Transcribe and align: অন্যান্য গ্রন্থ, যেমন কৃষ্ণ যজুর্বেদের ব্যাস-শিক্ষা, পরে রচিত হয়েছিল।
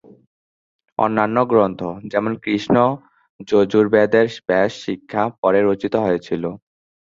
অন্যান্য 0.99 1.37
গ্রন্থ, 1.45 1.81
যেমন 2.11 2.31
কৃষ্ণ 2.43 2.75
যজুর্বেদের 3.47 4.27
ব্যাস-শিক্ষা, 4.47 5.23
পরে 5.41 5.59
রচিত 5.61 5.93
হয়েছিল। 6.05 6.43